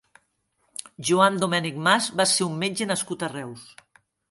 Joan 1.09 1.37
Domènech 1.43 1.77
Mas 1.89 2.09
va 2.21 2.27
ser 2.33 2.49
un 2.49 2.57
metge 2.65 2.91
nascut 2.95 3.29
a 3.29 3.33
Reus. 3.37 3.71